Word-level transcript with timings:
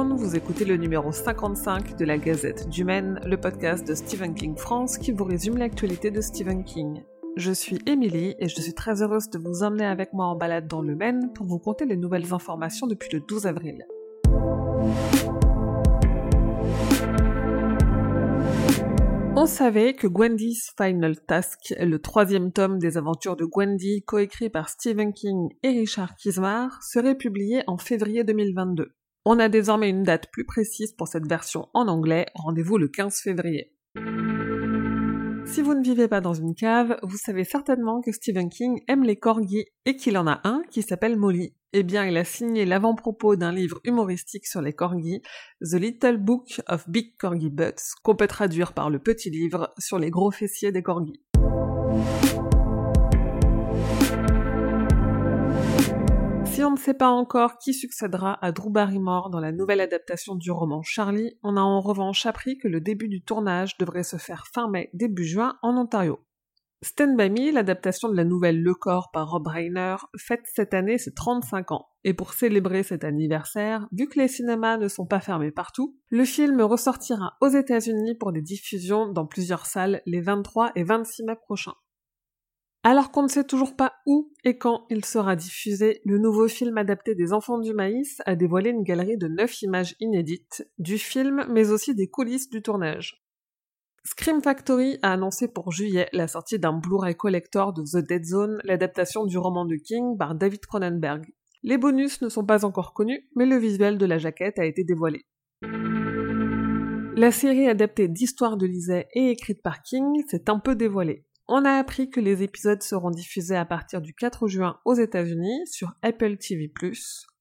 Vous 0.00 0.36
écoutez 0.36 0.64
le 0.64 0.76
numéro 0.76 1.10
55 1.10 1.96
de 1.96 2.04
la 2.04 2.18
Gazette 2.18 2.68
du 2.68 2.84
Maine, 2.84 3.18
le 3.26 3.36
podcast 3.36 3.86
de 3.86 3.96
Stephen 3.96 4.32
King 4.32 4.56
France 4.56 4.96
qui 4.96 5.10
vous 5.10 5.24
résume 5.24 5.56
l'actualité 5.56 6.12
de 6.12 6.20
Stephen 6.20 6.62
King. 6.62 7.02
Je 7.36 7.50
suis 7.50 7.80
Émilie 7.84 8.36
et 8.38 8.48
je 8.48 8.60
suis 8.60 8.74
très 8.74 9.02
heureuse 9.02 9.28
de 9.28 9.38
vous 9.38 9.64
emmener 9.64 9.86
avec 9.86 10.12
moi 10.12 10.26
en 10.26 10.36
balade 10.36 10.68
dans 10.68 10.82
le 10.82 10.94
Maine 10.94 11.32
pour 11.34 11.46
vous 11.46 11.58
conter 11.58 11.84
les 11.84 11.96
nouvelles 11.96 12.32
informations 12.32 12.86
depuis 12.86 13.08
le 13.12 13.18
12 13.18 13.46
avril. 13.46 13.84
On 19.34 19.46
savait 19.46 19.94
que 19.94 20.06
Gwendy's 20.06 20.70
Final 20.80 21.18
Task, 21.26 21.74
le 21.76 21.98
troisième 21.98 22.52
tome 22.52 22.78
des 22.78 22.98
aventures 22.98 23.34
de 23.34 23.44
Gwendy, 23.44 24.02
coécrit 24.02 24.48
par 24.48 24.68
Stephen 24.68 25.12
King 25.12 25.48
et 25.64 25.70
Richard 25.70 26.14
Kismar, 26.14 26.80
serait 26.84 27.16
publié 27.16 27.64
en 27.66 27.78
février 27.78 28.22
2022. 28.22 28.92
On 29.30 29.38
a 29.40 29.50
désormais 29.50 29.90
une 29.90 30.04
date 30.04 30.30
plus 30.32 30.46
précise 30.46 30.92
pour 30.92 31.06
cette 31.06 31.28
version 31.28 31.68
en 31.74 31.86
anglais, 31.86 32.24
rendez-vous 32.34 32.78
le 32.78 32.88
15 32.88 33.20
février. 33.20 33.74
Si 35.44 35.60
vous 35.60 35.74
ne 35.74 35.84
vivez 35.84 36.08
pas 36.08 36.22
dans 36.22 36.32
une 36.32 36.54
cave, 36.54 36.98
vous 37.02 37.18
savez 37.18 37.44
certainement 37.44 38.00
que 38.00 38.10
Stephen 38.10 38.48
King 38.48 38.80
aime 38.88 39.02
les 39.02 39.16
corgis 39.16 39.66
et 39.84 39.96
qu'il 39.96 40.16
en 40.16 40.26
a 40.26 40.40
un 40.44 40.62
qui 40.70 40.80
s'appelle 40.80 41.18
Molly. 41.18 41.54
Eh 41.74 41.82
bien, 41.82 42.06
il 42.06 42.16
a 42.16 42.24
signé 42.24 42.64
l'avant-propos 42.64 43.36
d'un 43.36 43.52
livre 43.52 43.80
humoristique 43.84 44.46
sur 44.46 44.62
les 44.62 44.72
corgis, 44.72 45.20
The 45.60 45.74
Little 45.74 46.16
Book 46.16 46.62
of 46.66 46.88
Big 46.88 47.14
Corgi 47.18 47.50
Butts, 47.50 47.82
qu'on 48.02 48.16
peut 48.16 48.28
traduire 48.28 48.72
par 48.72 48.88
le 48.88 48.98
petit 48.98 49.28
livre 49.28 49.74
sur 49.76 49.98
les 49.98 50.08
gros 50.08 50.30
fessiers 50.30 50.72
des 50.72 50.82
corgis. 50.82 51.20
Si 56.58 56.64
on 56.64 56.72
ne 56.72 56.76
sait 56.76 56.94
pas 56.94 57.10
encore 57.10 57.58
qui 57.58 57.72
succédera 57.72 58.36
à 58.44 58.50
Drew 58.50 58.68
Barrymore 58.68 59.30
dans 59.30 59.38
la 59.38 59.52
nouvelle 59.52 59.80
adaptation 59.80 60.34
du 60.34 60.50
roman 60.50 60.82
Charlie, 60.82 61.38
on 61.44 61.56
a 61.56 61.60
en 61.60 61.80
revanche 61.80 62.26
appris 62.26 62.58
que 62.58 62.66
le 62.66 62.80
début 62.80 63.06
du 63.06 63.22
tournage 63.22 63.78
devrait 63.78 64.02
se 64.02 64.16
faire 64.16 64.44
fin 64.52 64.68
mai, 64.68 64.90
début 64.92 65.22
juin 65.22 65.56
en 65.62 65.76
Ontario. 65.76 66.18
Stand 66.82 67.16
By 67.16 67.52
l'adaptation 67.52 68.08
de 68.08 68.16
la 68.16 68.24
nouvelle 68.24 68.60
Le 68.60 68.74
Corps 68.74 69.12
par 69.12 69.30
Rob 69.30 69.46
Reiner, 69.46 69.94
fête 70.16 70.48
cette 70.52 70.74
année 70.74 70.98
ses 70.98 71.14
35 71.14 71.70
ans. 71.70 71.86
Et 72.02 72.12
pour 72.12 72.32
célébrer 72.32 72.82
cet 72.82 73.04
anniversaire, 73.04 73.86
vu 73.92 74.08
que 74.08 74.18
les 74.18 74.26
cinémas 74.26 74.78
ne 74.78 74.88
sont 74.88 75.06
pas 75.06 75.20
fermés 75.20 75.52
partout, 75.52 75.96
le 76.08 76.24
film 76.24 76.60
ressortira 76.62 77.36
aux 77.40 77.50
États-Unis 77.50 78.16
pour 78.16 78.32
des 78.32 78.42
diffusions 78.42 79.12
dans 79.12 79.26
plusieurs 79.26 79.66
salles 79.66 80.02
les 80.06 80.20
23 80.20 80.72
et 80.74 80.82
26 80.82 81.22
mai 81.22 81.36
prochains. 81.36 81.76
Alors 82.90 83.10
qu'on 83.10 83.22
ne 83.22 83.28
sait 83.28 83.44
toujours 83.44 83.76
pas 83.76 83.96
où 84.06 84.32
et 84.44 84.56
quand 84.56 84.86
il 84.88 85.04
sera 85.04 85.36
diffusé, 85.36 86.00
le 86.06 86.16
nouveau 86.16 86.48
film 86.48 86.78
adapté 86.78 87.14
des 87.14 87.34
Enfants 87.34 87.58
du 87.58 87.74
Maïs 87.74 88.22
a 88.24 88.34
dévoilé 88.34 88.70
une 88.70 88.82
galerie 88.82 89.18
de 89.18 89.28
9 89.28 89.60
images 89.60 89.94
inédites 90.00 90.66
du 90.78 90.96
film, 90.96 91.44
mais 91.50 91.70
aussi 91.70 91.94
des 91.94 92.08
coulisses 92.08 92.48
du 92.48 92.62
tournage. 92.62 93.22
Scream 94.04 94.40
Factory 94.40 94.98
a 95.02 95.12
annoncé 95.12 95.48
pour 95.48 95.70
juillet 95.70 96.08
la 96.14 96.28
sortie 96.28 96.58
d'un 96.58 96.72
Blu-ray 96.72 97.14
collector 97.14 97.74
de 97.74 97.82
The 97.82 98.02
Dead 98.02 98.24
Zone, 98.24 98.58
l'adaptation 98.64 99.26
du 99.26 99.36
roman 99.36 99.66
de 99.66 99.76
King 99.76 100.16
par 100.16 100.34
David 100.34 100.64
Cronenberg. 100.64 101.26
Les 101.62 101.76
bonus 101.76 102.22
ne 102.22 102.30
sont 102.30 102.46
pas 102.46 102.64
encore 102.64 102.94
connus, 102.94 103.28
mais 103.36 103.44
le 103.44 103.58
visuel 103.58 103.98
de 103.98 104.06
la 104.06 104.16
jaquette 104.16 104.58
a 104.58 104.64
été 104.64 104.82
dévoilé. 104.82 105.26
La 107.18 107.32
série 107.32 107.68
adaptée 107.68 108.08
d'Histoire 108.08 108.56
de 108.56 108.64
Lisée 108.64 109.08
et 109.12 109.28
écrite 109.28 109.60
par 109.60 109.82
King 109.82 110.24
s'est 110.30 110.48
un 110.48 110.58
peu 110.58 110.74
dévoilée. 110.74 111.27
On 111.50 111.64
a 111.64 111.78
appris 111.78 112.10
que 112.10 112.20
les 112.20 112.42
épisodes 112.42 112.82
seront 112.82 113.10
diffusés 113.10 113.56
à 113.56 113.64
partir 113.64 114.02
du 114.02 114.12
4 114.12 114.48
juin 114.48 114.78
aux 114.84 114.92
États-Unis 114.92 115.62
sur 115.64 115.94
Apple 116.02 116.36
TV+. 116.36 116.70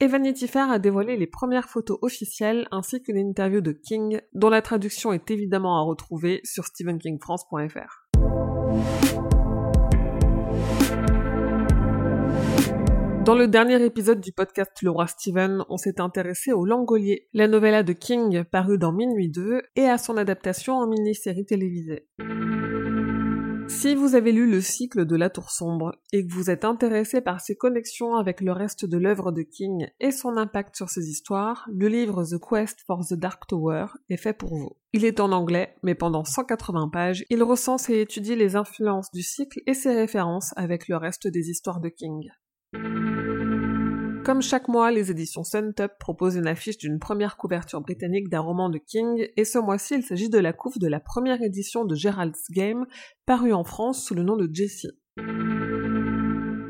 Et 0.00 0.06
Vanity 0.06 0.48
Fair 0.48 0.70
a 0.70 0.78
dévoilé 0.78 1.18
les 1.18 1.26
premières 1.26 1.68
photos 1.68 1.98
officielles 2.00 2.66
ainsi 2.70 3.02
qu'une 3.02 3.18
interview 3.18 3.60
de 3.60 3.72
King 3.72 4.22
dont 4.32 4.48
la 4.48 4.62
traduction 4.62 5.12
est 5.12 5.30
évidemment 5.30 5.76
à 5.76 5.82
retrouver 5.82 6.40
sur 6.44 6.64
stephenkingfrance.fr. 6.64 8.06
Dans 13.26 13.34
le 13.34 13.48
dernier 13.48 13.84
épisode 13.84 14.22
du 14.22 14.32
podcast 14.32 14.72
Le 14.80 14.88
Roi 14.88 15.08
Steven, 15.08 15.62
on 15.68 15.76
s'est 15.76 16.00
intéressé 16.00 16.52
au 16.52 16.64
Langolier, 16.64 17.28
la 17.34 17.48
novella 17.48 17.82
de 17.82 17.92
King 17.92 18.44
parue 18.44 18.78
dans 18.78 18.92
Minuit 18.92 19.30
2 19.30 19.60
et 19.76 19.84
à 19.84 19.98
son 19.98 20.16
adaptation 20.16 20.76
en 20.76 20.88
mini-série 20.88 21.44
télévisée. 21.44 22.08
Si 23.70 23.94
vous 23.94 24.16
avez 24.16 24.32
lu 24.32 24.50
le 24.50 24.60
cycle 24.60 25.06
de 25.06 25.16
La 25.16 25.30
Tour 25.30 25.50
Sombre 25.50 25.92
et 26.12 26.26
que 26.26 26.32
vous 26.32 26.50
êtes 26.50 26.64
intéressé 26.64 27.20
par 27.20 27.40
ses 27.40 27.56
connexions 27.56 28.16
avec 28.16 28.40
le 28.40 28.50
reste 28.50 28.84
de 28.84 28.98
l'œuvre 28.98 29.30
de 29.30 29.42
King 29.42 29.86
et 30.00 30.10
son 30.10 30.36
impact 30.36 30.76
sur 30.76 30.90
ses 30.90 31.08
histoires, 31.08 31.66
le 31.72 31.86
livre 31.86 32.24
The 32.24 32.38
Quest 32.38 32.80
for 32.84 33.06
the 33.06 33.14
Dark 33.14 33.46
Tower 33.46 33.86
est 34.10 34.16
fait 34.18 34.34
pour 34.34 34.54
vous. 34.54 34.76
Il 34.92 35.04
est 35.04 35.20
en 35.20 35.32
anglais, 35.32 35.76
mais 35.82 35.94
pendant 35.94 36.24
180 36.24 36.90
pages, 36.92 37.24
il 37.30 37.42
recense 37.42 37.88
et 37.88 38.00
étudie 38.00 38.36
les 38.36 38.56
influences 38.56 39.12
du 39.12 39.22
cycle 39.22 39.60
et 39.66 39.74
ses 39.74 39.94
références 39.94 40.52
avec 40.56 40.88
le 40.88 40.96
reste 40.96 41.28
des 41.28 41.48
histoires 41.48 41.80
de 41.80 41.88
King. 41.88 42.28
Comme 44.24 44.42
chaque 44.42 44.68
mois, 44.68 44.90
les 44.90 45.10
éditions 45.10 45.44
Suntop 45.44 45.98
proposent 45.98 46.36
une 46.36 46.46
affiche 46.46 46.76
d'une 46.76 46.98
première 46.98 47.38
couverture 47.38 47.80
britannique 47.80 48.28
d'un 48.28 48.40
roman 48.40 48.68
de 48.68 48.76
King, 48.76 49.26
et 49.36 49.44
ce 49.44 49.58
mois-ci 49.58 49.94
il 49.94 50.02
s'agit 50.02 50.28
de 50.28 50.38
la 50.38 50.52
couve 50.52 50.78
de 50.78 50.88
la 50.88 51.00
première 51.00 51.40
édition 51.42 51.86
de 51.86 51.94
Gerald's 51.94 52.50
Game, 52.50 52.86
parue 53.24 53.54
en 53.54 53.64
France 53.64 54.04
sous 54.04 54.14
le 54.14 54.22
nom 54.22 54.36
de 54.36 54.48
Jessie. 54.52 54.90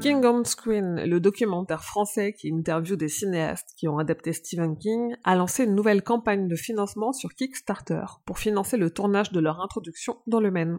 King 0.00 0.24
on 0.24 0.44
Screen, 0.44 1.04
le 1.04 1.18
documentaire 1.18 1.82
français 1.82 2.32
qui 2.32 2.50
interviewe 2.52 2.96
des 2.96 3.08
cinéastes 3.08 3.74
qui 3.76 3.88
ont 3.88 3.98
adapté 3.98 4.32
Stephen 4.32 4.78
King, 4.78 5.16
a 5.24 5.34
lancé 5.34 5.64
une 5.64 5.74
nouvelle 5.74 6.02
campagne 6.02 6.46
de 6.46 6.56
financement 6.56 7.12
sur 7.12 7.34
Kickstarter 7.34 8.04
pour 8.24 8.38
financer 8.38 8.76
le 8.76 8.90
tournage 8.90 9.32
de 9.32 9.40
leur 9.40 9.60
introduction 9.60 10.16
dans 10.26 10.40
le 10.40 10.50
Maine. 10.52 10.78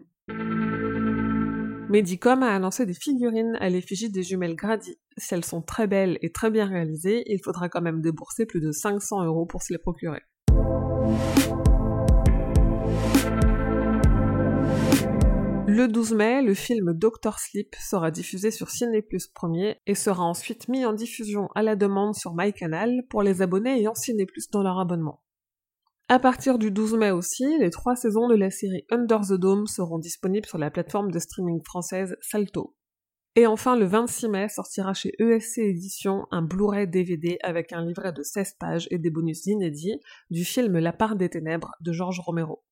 Medicom 1.92 2.42
a 2.42 2.54
annoncé 2.54 2.86
des 2.86 2.94
figurines 2.94 3.54
à 3.60 3.68
l'effigie 3.68 4.10
des 4.10 4.22
jumelles 4.22 4.56
Grady. 4.56 4.96
Si 5.18 5.34
elles 5.34 5.44
sont 5.44 5.60
très 5.60 5.86
belles 5.86 6.16
et 6.22 6.32
très 6.32 6.50
bien 6.50 6.64
réalisées, 6.64 7.22
il 7.26 7.38
faudra 7.44 7.68
quand 7.68 7.82
même 7.82 8.00
débourser 8.00 8.46
plus 8.46 8.62
de 8.62 8.72
500 8.72 9.26
euros 9.26 9.44
pour 9.44 9.62
se 9.62 9.74
les 9.74 9.78
procurer. 9.78 10.22
Le 15.66 15.86
12 15.86 16.14
mai, 16.14 16.40
le 16.40 16.54
film 16.54 16.94
Doctor 16.94 17.38
Sleep 17.38 17.76
sera 17.78 18.10
diffusé 18.10 18.50
sur 18.50 18.70
Ciné 18.70 19.02
Plus 19.02 19.26
Premier 19.26 19.76
et 19.86 19.94
sera 19.94 20.24
ensuite 20.24 20.68
mis 20.68 20.86
en 20.86 20.94
diffusion 20.94 21.48
à 21.54 21.60
la 21.60 21.76
demande 21.76 22.14
sur 22.14 22.32
MyCanal 22.34 23.02
pour 23.10 23.22
les 23.22 23.42
abonnés 23.42 23.78
ayant 23.78 23.94
Ciné 23.94 24.24
Plus 24.24 24.48
dans 24.50 24.62
leur 24.62 24.78
abonnement. 24.78 25.20
À 26.12 26.18
partir 26.18 26.58
du 26.58 26.70
12 26.70 26.96
mai 26.98 27.10
aussi, 27.10 27.56
les 27.58 27.70
trois 27.70 27.96
saisons 27.96 28.28
de 28.28 28.34
la 28.34 28.50
série 28.50 28.84
Under 28.90 29.22
the 29.22 29.32
Dome 29.32 29.66
seront 29.66 29.98
disponibles 29.98 30.44
sur 30.44 30.58
la 30.58 30.70
plateforme 30.70 31.10
de 31.10 31.18
streaming 31.18 31.62
française 31.64 32.18
Salto. 32.20 32.76
Et 33.34 33.46
enfin, 33.46 33.76
le 33.78 33.86
26 33.86 34.28
mai 34.28 34.50
sortira 34.50 34.92
chez 34.92 35.14
ESC 35.18 35.56
Éditions 35.56 36.26
un 36.30 36.42
Blu-ray 36.42 36.86
DVD 36.86 37.38
avec 37.42 37.72
un 37.72 37.82
livret 37.82 38.12
de 38.12 38.22
16 38.22 38.56
pages 38.60 38.88
et 38.90 38.98
des 38.98 39.08
bonus 39.08 39.46
inédits 39.46 39.98
du 40.28 40.44
film 40.44 40.78
La 40.78 40.92
part 40.92 41.16
des 41.16 41.30
ténèbres 41.30 41.72
de 41.80 41.92
Georges 41.92 42.20
Romero. 42.20 42.62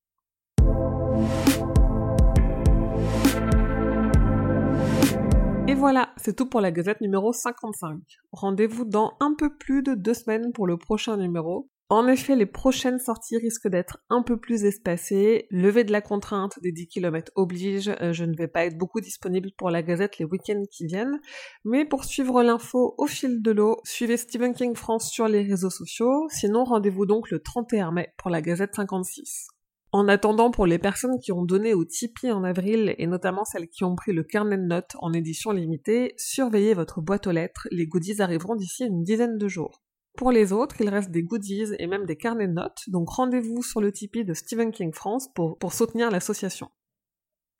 Et 5.66 5.74
voilà, 5.74 6.12
c'est 6.18 6.36
tout 6.36 6.44
pour 6.44 6.60
la 6.60 6.72
Gazette 6.72 7.00
numéro 7.00 7.32
55. 7.32 8.02
Rendez-vous 8.32 8.84
dans 8.84 9.14
un 9.18 9.34
peu 9.34 9.56
plus 9.56 9.82
de 9.82 9.94
deux 9.94 10.12
semaines 10.12 10.52
pour 10.52 10.66
le 10.66 10.76
prochain 10.76 11.16
numéro. 11.16 11.70
En 11.92 12.06
effet, 12.06 12.36
les 12.36 12.46
prochaines 12.46 13.00
sorties 13.00 13.36
risquent 13.36 13.66
d'être 13.66 13.98
un 14.10 14.22
peu 14.22 14.36
plus 14.36 14.62
espacées. 14.64 15.48
Levé 15.50 15.82
de 15.82 15.90
la 15.90 16.00
contrainte 16.00 16.56
des 16.62 16.70
10 16.70 16.86
km 16.86 17.32
oblige, 17.34 17.90
euh, 18.00 18.12
je 18.12 18.24
ne 18.24 18.36
vais 18.36 18.46
pas 18.46 18.64
être 18.64 18.78
beaucoup 18.78 19.00
disponible 19.00 19.50
pour 19.58 19.70
la 19.70 19.82
Gazette 19.82 20.18
les 20.18 20.24
week-ends 20.24 20.62
qui 20.70 20.86
viennent. 20.86 21.20
Mais 21.64 21.84
pour 21.84 22.04
suivre 22.04 22.44
l'info 22.44 22.94
au 22.96 23.08
fil 23.08 23.42
de 23.42 23.50
l'eau, 23.50 23.78
suivez 23.82 24.16
Stephen 24.16 24.54
King 24.54 24.76
France 24.76 25.10
sur 25.10 25.26
les 25.26 25.42
réseaux 25.42 25.68
sociaux. 25.68 26.28
Sinon, 26.28 26.62
rendez-vous 26.62 27.06
donc 27.06 27.28
le 27.28 27.40
31 27.40 27.90
mai 27.90 28.14
pour 28.18 28.30
la 28.30 28.40
Gazette 28.40 28.76
56. 28.76 29.48
En 29.90 30.06
attendant, 30.06 30.52
pour 30.52 30.66
les 30.66 30.78
personnes 30.78 31.18
qui 31.18 31.32
ont 31.32 31.42
donné 31.42 31.74
au 31.74 31.84
Tipeee 31.84 32.30
en 32.30 32.44
avril, 32.44 32.94
et 32.98 33.08
notamment 33.08 33.44
celles 33.44 33.66
qui 33.66 33.82
ont 33.82 33.96
pris 33.96 34.12
le 34.12 34.22
carnet 34.22 34.58
de 34.58 34.62
notes 34.62 34.94
en 35.00 35.12
édition 35.12 35.50
limitée, 35.50 36.14
surveillez 36.18 36.74
votre 36.74 37.00
boîte 37.00 37.26
aux 37.26 37.32
lettres, 37.32 37.66
les 37.72 37.88
goodies 37.88 38.22
arriveront 38.22 38.54
d'ici 38.54 38.84
une 38.84 39.02
dizaine 39.02 39.38
de 39.38 39.48
jours. 39.48 39.82
Pour 40.20 40.32
les 40.32 40.52
autres, 40.52 40.76
il 40.82 40.90
reste 40.90 41.10
des 41.10 41.22
goodies 41.22 41.74
et 41.78 41.86
même 41.86 42.04
des 42.04 42.16
carnets 42.16 42.46
de 42.46 42.52
notes, 42.52 42.82
donc 42.88 43.08
rendez-vous 43.08 43.62
sur 43.62 43.80
le 43.80 43.90
Tipeee 43.90 44.26
de 44.26 44.34
Stephen 44.34 44.70
King 44.70 44.92
France 44.92 45.32
pour, 45.32 45.72
soutenir 45.72 46.10
l'association. 46.10 46.70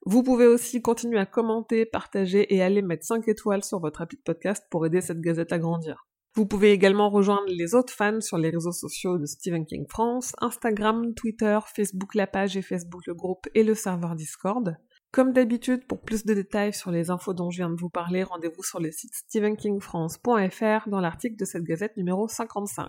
Vous 0.05 0.23
pouvez 0.23 0.47
aussi 0.47 0.83
continuer 0.83 1.19
à 1.19 1.25
commenter, 1.25 1.87
partager 1.87 2.55
et 2.55 2.61
aller 2.61 2.83
mettre 2.83 3.07
5 3.07 3.27
étoiles 3.29 3.65
sur 3.65 3.81
votre 3.81 4.03
appli 4.03 4.19
de 4.19 4.23
podcast 4.23 4.63
pour 4.71 4.85
aider 4.85 5.01
cette 5.01 5.23
gazette 5.23 5.53
à 5.53 5.59
grandir. 5.59 6.07
Vous 6.35 6.45
pouvez 6.45 6.73
également 6.73 7.09
rejoindre 7.09 7.49
les 7.49 7.75
autres 7.75 7.95
fans 7.95 8.21
sur 8.21 8.37
les 8.37 8.51
réseaux 8.51 8.73
sociaux 8.73 9.17
de 9.17 9.25
Stephen 9.25 9.65
King 9.65 9.87
France, 9.89 10.35
Instagram, 10.43 11.15
Twitter, 11.15 11.59
Facebook 11.75 12.15
la 12.15 12.27
page 12.27 12.59
et 12.59 12.63
Facebook 12.63 13.07
le 13.07 13.15
groupe 13.15 13.49
et 13.55 13.65
le 13.65 13.73
serveur 13.75 14.17
Discord. 14.17 14.77
Comme 15.13 15.33
d'habitude, 15.33 15.87
pour 15.87 16.01
plus 16.01 16.25
de 16.25 16.35
détails 16.35 16.73
sur 16.73 16.93
les 16.93 17.11
infos 17.11 17.35
dont 17.35 17.51
je 17.51 17.57
viens 17.57 17.71
de 17.71 17.81
vous 17.81 17.91
parler, 17.91 18.23
rendez-vous 18.23 18.63
sur 18.63 18.79
le 18.79 18.93
site 18.93 19.13
stephenkingfrance.fr 19.13 20.89
dans 20.89 21.01
l'article 21.01 21.37
de 21.37 21.45
cette 21.45 21.65
gazette 21.65 21.97
numéro 21.97 22.29
55. 22.29 22.89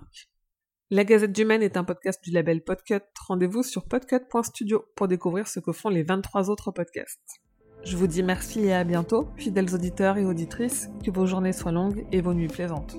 La 0.91 1.03
Gazette 1.03 1.31
du 1.31 1.45
Maine 1.45 1.63
est 1.63 1.77
un 1.77 1.83
podcast 1.83 2.23
du 2.23 2.31
label 2.31 2.63
Podcut. 2.63 3.01
Rendez-vous 3.27 3.63
sur 3.63 3.85
podcut.studio 3.85 4.85
pour 4.95 5.07
découvrir 5.07 5.47
ce 5.47 5.59
que 5.59 5.71
font 5.71 5.89
les 5.89 6.03
23 6.03 6.51
autres 6.51 6.69
podcasts. 6.69 7.39
Je 7.83 7.97
vous 7.97 8.06
dis 8.06 8.21
merci 8.21 8.65
et 8.65 8.73
à 8.73 8.83
bientôt, 8.83 9.29
fidèles 9.38 9.73
auditeurs 9.73 10.18
et 10.18 10.25
auditrices, 10.25 10.89
que 11.03 11.09
vos 11.09 11.25
journées 11.25 11.53
soient 11.53 11.71
longues 11.71 12.06
et 12.12 12.21
vos 12.21 12.35
nuits 12.35 12.47
plaisantes. 12.47 12.97